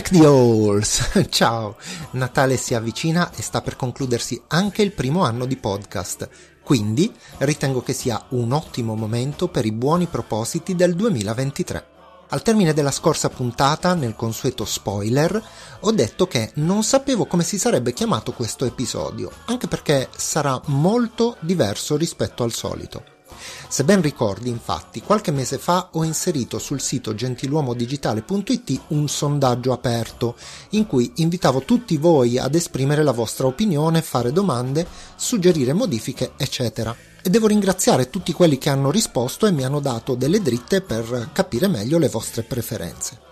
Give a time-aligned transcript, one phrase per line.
[0.00, 1.10] Deck the Halls!
[1.28, 1.76] Ciao!
[2.12, 6.26] Natale si avvicina e sta per concludersi anche il primo anno di podcast,
[6.62, 11.86] quindi ritengo che sia un ottimo momento per i buoni propositi del 2023.
[12.30, 15.42] Al termine della scorsa puntata, nel consueto spoiler,
[15.80, 21.36] ho detto che non sapevo come si sarebbe chiamato questo episodio, anche perché sarà molto
[21.40, 23.18] diverso rispetto al solito.
[23.68, 30.36] Se ben ricordi, infatti, qualche mese fa ho inserito sul sito gentiluomodigitale.it un sondaggio aperto
[30.70, 36.94] in cui invitavo tutti voi ad esprimere la vostra opinione, fare domande, suggerire modifiche, eccetera.
[37.22, 41.30] E devo ringraziare tutti quelli che hanno risposto e mi hanno dato delle dritte per
[41.32, 43.28] capire meglio le vostre preferenze.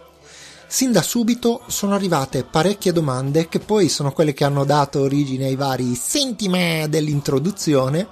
[0.71, 5.47] Sin da subito sono arrivate parecchie domande che poi sono quelle che hanno dato origine
[5.47, 8.07] ai vari senti me dell'introduzione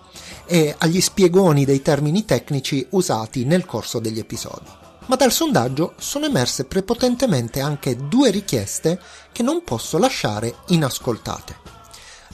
[0.46, 4.84] e agli spiegoni dei termini tecnici usati nel corso degli episodi.
[5.06, 9.00] Ma dal sondaggio sono emerse prepotentemente anche due richieste
[9.32, 11.74] che non posso lasciare inascoltate.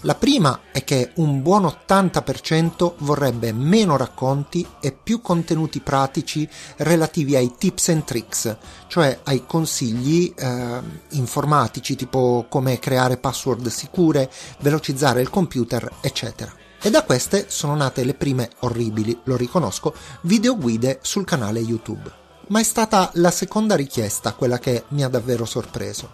[0.05, 6.49] La prima è che un buon 80% vorrebbe meno racconti e più contenuti pratici
[6.79, 8.57] relativi ai tips and tricks,
[8.89, 16.62] cioè ai consigli eh, informatici tipo come creare password sicure, velocizzare il computer, eccetera.
[16.85, 22.11] E da queste sono nate le prime orribili, lo riconosco, videoguide sul canale YouTube.
[22.49, 26.11] Ma è stata la seconda richiesta quella che mi ha davvero sorpreso.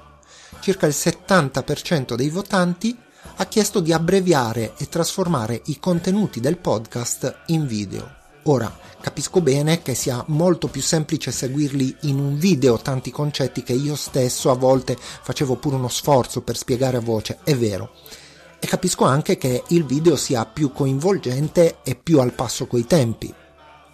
[0.61, 2.95] Circa il 70% dei votanti
[3.37, 8.17] ha chiesto di abbreviare e trasformare i contenuti del podcast in video.
[8.43, 13.73] Ora, capisco bene che sia molto più semplice seguirli in un video tanti concetti che
[13.73, 17.93] io stesso a volte facevo pure uno sforzo per spiegare a voce, è vero.
[18.61, 23.33] E capisco anche che il video sia più coinvolgente e più al passo coi tempi.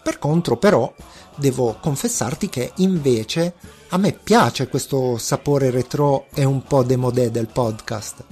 [0.02, 0.92] Per contro, però,
[1.36, 3.54] devo confessarti che invece
[3.88, 8.24] a me piace questo sapore retro e un po' demodé del podcast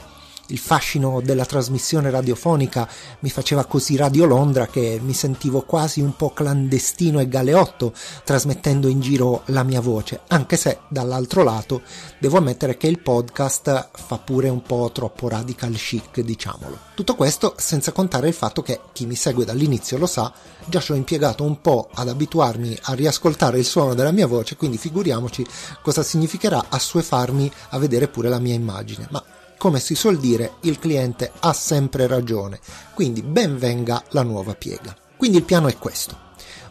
[0.52, 2.88] il fascino della trasmissione radiofonica
[3.20, 7.92] mi faceva così Radio Londra che mi sentivo quasi un po' clandestino e galeotto
[8.22, 11.82] trasmettendo in giro la mia voce, anche se dall'altro lato
[12.18, 16.78] devo ammettere che il podcast fa pure un po' troppo radical chic, diciamolo.
[16.94, 20.32] Tutto questo senza contare il fatto che chi mi segue dall'inizio lo sa,
[20.66, 24.56] già ci ho impiegato un po' ad abituarmi a riascoltare il suono della mia voce,
[24.56, 25.44] quindi figuriamoci
[25.82, 29.08] cosa significherà assuefarmi a vedere pure la mia immagine.
[29.10, 29.22] Ma
[29.62, 32.58] come si suol dire, il cliente ha sempre ragione,
[32.94, 34.92] quindi ben venga la nuova piega.
[35.16, 36.18] Quindi il piano è questo.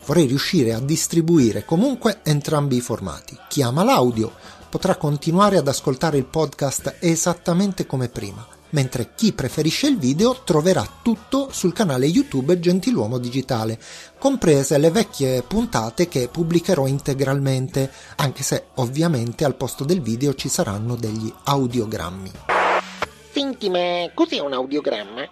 [0.05, 3.37] Vorrei riuscire a distribuire comunque entrambi i formati.
[3.47, 4.33] Chi ama l'audio
[4.69, 10.85] potrà continuare ad ascoltare il podcast esattamente come prima, mentre chi preferisce il video troverà
[11.01, 13.79] tutto sul canale YouTube Gentiluomo Digitale,
[14.19, 20.49] comprese le vecchie puntate che pubblicherò integralmente, anche se ovviamente al posto del video ci
[20.49, 22.59] saranno degli audiogrammi.
[23.33, 25.29] Senti, ma cos'è un audiogramma?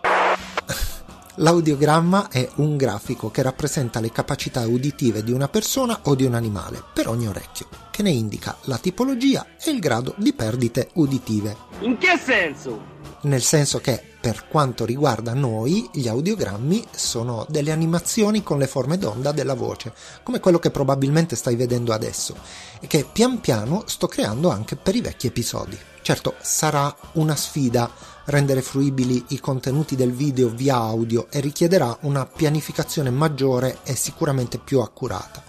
[1.36, 6.34] L'audiogramma è un grafico che rappresenta le capacità uditive di una persona o di un
[6.34, 11.56] animale per ogni orecchio, che ne indica la tipologia e il grado di perdite uditive.
[11.82, 12.98] In che senso?
[13.22, 18.98] Nel senso che, per quanto riguarda noi, gli audiogrammi sono delle animazioni con le forme
[18.98, 19.94] d'onda della voce,
[20.24, 22.36] come quello che probabilmente stai vedendo adesso,
[22.80, 25.78] e che pian piano sto creando anche per i vecchi episodi.
[26.10, 27.88] Certo, sarà una sfida
[28.26, 34.58] rendere fruibili i contenuti del video via audio e richiederà una pianificazione maggiore e sicuramente
[34.58, 35.44] più accurata.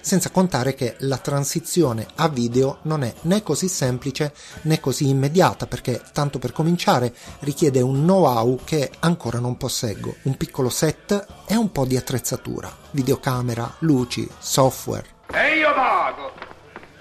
[0.00, 4.32] Senza contare che la transizione a video non è né così semplice
[4.62, 10.36] né così immediata perché, tanto per cominciare, richiede un know-how che ancora non posseggo, un
[10.36, 15.06] piccolo set e un po' di attrezzatura, videocamera, luci, software.
[15.32, 16.30] E io pago!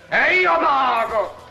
[0.09, 1.43] E io pago!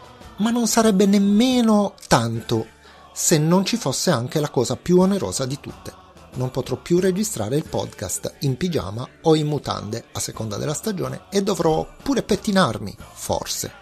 [0.43, 2.67] Ma non sarebbe nemmeno tanto
[3.15, 5.95] se non ci fosse anche la cosa più onerosa di tutte.
[6.35, 11.27] Non potrò più registrare il podcast in pigiama o in mutande a seconda della stagione
[11.31, 13.73] e dovrò pure pettinarmi, forse.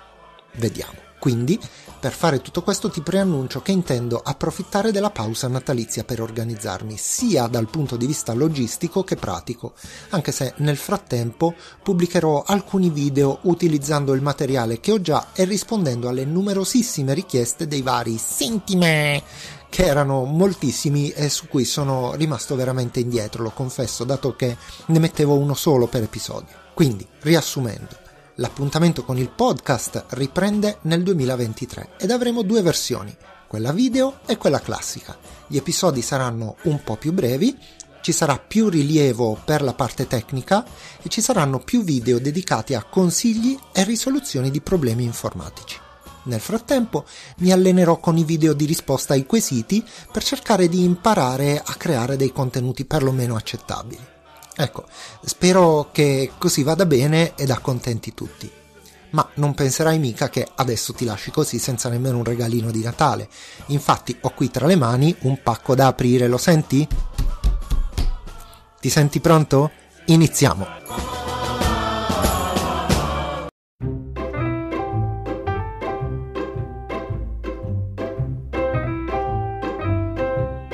[0.56, 1.09] Vediamo.
[1.20, 1.60] Quindi,
[2.00, 7.46] per fare tutto questo ti preannuncio che intendo approfittare della pausa natalizia per organizzarmi, sia
[7.46, 9.74] dal punto di vista logistico che pratico,
[10.08, 16.08] anche se nel frattempo pubblicherò alcuni video utilizzando il materiale che ho già e rispondendo
[16.08, 19.22] alle numerosissime richieste dei vari Senti me
[19.68, 24.56] che erano moltissimi e su cui sono rimasto veramente indietro, lo confesso, dato che
[24.86, 26.56] ne mettevo uno solo per episodio.
[26.72, 28.08] Quindi, riassumendo,
[28.40, 33.14] L'appuntamento con il podcast riprende nel 2023 ed avremo due versioni,
[33.46, 35.14] quella video e quella classica.
[35.46, 37.54] Gli episodi saranno un po' più brevi,
[38.00, 40.64] ci sarà più rilievo per la parte tecnica
[41.02, 45.78] e ci saranno più video dedicati a consigli e risoluzioni di problemi informatici.
[46.22, 47.04] Nel frattempo
[47.40, 52.16] mi allenerò con i video di risposta ai quesiti per cercare di imparare a creare
[52.16, 54.18] dei contenuti perlomeno accettabili.
[54.60, 54.84] Ecco,
[55.24, 58.50] spero che così vada bene ed accontenti tutti.
[59.10, 63.28] Ma non penserai mica che adesso ti lasci così senza nemmeno un regalino di Natale.
[63.66, 66.86] Infatti ho qui tra le mani un pacco da aprire, lo senti?
[68.80, 69.70] Ti senti pronto?
[70.06, 71.09] Iniziamo!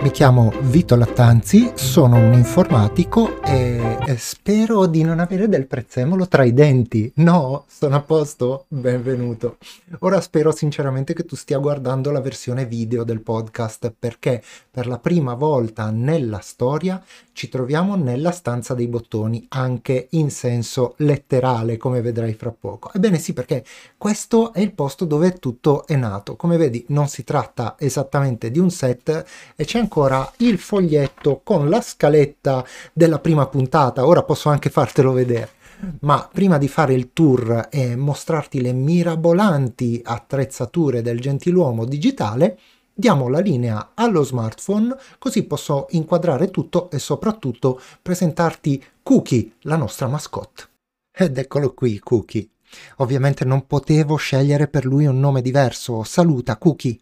[0.06, 6.44] Mi chiamo Vito Lattanzi, sono un informatico e spero di non avere del prezzemolo tra
[6.44, 7.10] i denti.
[7.16, 8.66] No, sono a posto?
[8.68, 9.56] Benvenuto.
[9.98, 14.98] Ora spero sinceramente che tu stia guardando la versione video del podcast perché per la
[15.00, 17.02] prima volta nella storia
[17.32, 22.90] ci troviamo nella stanza dei bottoni, anche in senso letterale, come vedrai fra poco.
[22.94, 23.62] Ebbene sì, perché
[23.98, 26.36] questo è il posto dove tutto è nato.
[26.36, 29.24] Come vedi, non si tratta esattamente di un set
[29.54, 32.62] e c'è ancora ancora il foglietto con la scaletta
[32.92, 34.06] della prima puntata.
[34.06, 35.52] Ora posso anche fartelo vedere.
[36.00, 42.58] Ma prima di fare il tour e mostrarti le mirabolanti attrezzature del gentiluomo digitale,
[42.92, 50.08] diamo la linea allo smartphone così posso inquadrare tutto e soprattutto presentarti Cookie, la nostra
[50.08, 50.64] mascotte.
[51.10, 52.50] Ed eccolo qui, Cookie.
[52.96, 56.04] Ovviamente non potevo scegliere per lui un nome diverso.
[56.04, 56.98] Saluta, Cookie.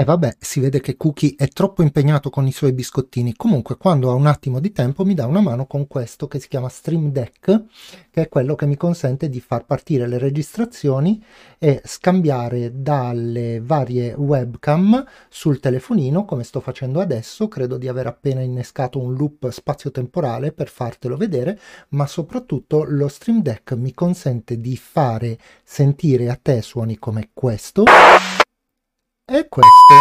[0.00, 3.34] E vabbè, si vede che Cookie è troppo impegnato con i suoi biscottini.
[3.36, 6.48] Comunque, quando ha un attimo di tempo, mi dà una mano con questo che si
[6.48, 7.64] chiama Stream Deck,
[8.10, 11.22] che è quello che mi consente di far partire le registrazioni
[11.58, 17.48] e scambiare dalle varie webcam sul telefonino, come sto facendo adesso.
[17.48, 21.60] Credo di aver appena innescato un loop spazio-temporale per fartelo vedere,
[21.90, 27.84] ma soprattutto lo Stream Deck mi consente di fare sentire a te suoni come questo
[29.30, 29.94] e queste.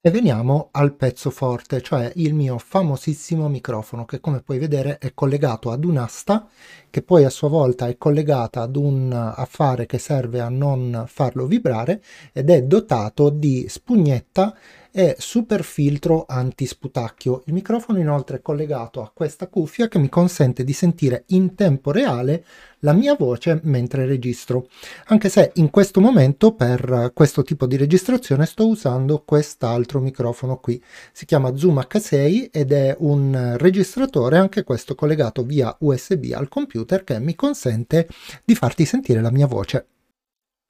[0.00, 5.14] E veniamo al pezzo forte, cioè il mio famosissimo microfono che come puoi vedere è
[5.14, 6.48] collegato ad un'asta
[6.90, 11.46] che poi a sua volta è collegata ad un affare che serve a non farlo
[11.46, 12.02] vibrare
[12.32, 14.56] ed è dotato di spugnetta
[14.92, 17.42] e super filtro anti-sputacchio.
[17.46, 21.90] Il microfono inoltre è collegato a questa cuffia che mi consente di sentire in tempo
[21.90, 22.44] reale
[22.80, 24.68] la mia voce mentre registro,
[25.06, 30.82] anche se in questo momento per questo tipo di registrazione sto usando quest'altro microfono qui.
[31.12, 37.02] Si chiama Zoom H6 ed è un registratore anche questo collegato via USB al computer
[37.04, 38.08] che mi consente
[38.44, 39.86] di farti sentire la mia voce.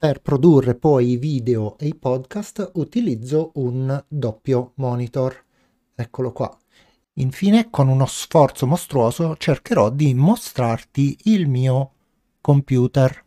[0.03, 5.33] Per produrre poi i video e i podcast utilizzo un doppio monitor.
[5.95, 6.53] Eccolo qua.
[7.13, 11.91] Infine, con uno sforzo mostruoso, cercherò di mostrarti il mio
[12.41, 13.23] computer,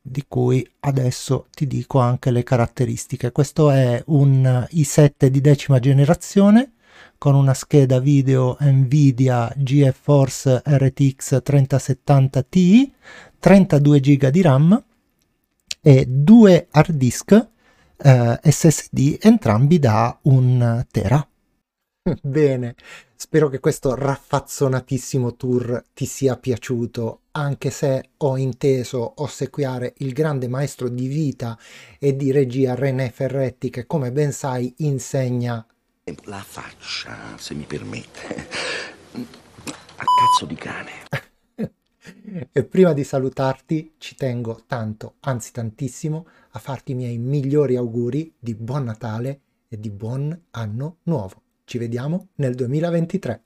[0.00, 3.32] di cui adesso ti dico anche le caratteristiche.
[3.32, 6.74] Questo è un i7 di decima generazione
[7.18, 12.94] con una scheda video Nvidia GeForce RTX 3070 Ti,
[13.40, 14.84] 32 GB di RAM
[15.86, 17.48] e due hard disk
[17.96, 21.24] eh, SSD entrambi da un tera.
[22.22, 22.74] Bene,
[23.14, 30.48] spero che questo raffazzonatissimo tour ti sia piaciuto, anche se ho inteso ossequiare il grande
[30.48, 31.56] maestro di vita
[32.00, 35.64] e di regia René Ferretti che come ben sai insegna
[36.24, 38.48] la faccia, se mi permette,
[39.12, 41.04] a cazzo di cane.
[42.52, 48.34] E prima di salutarti ci tengo tanto, anzi tantissimo, a farti i miei migliori auguri
[48.38, 51.42] di buon Natale e di buon anno nuovo.
[51.64, 53.45] Ci vediamo nel 2023.